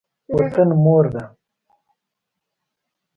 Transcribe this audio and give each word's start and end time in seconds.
وطن 0.35 0.69
مور 0.83 1.05
ده. 1.13 1.23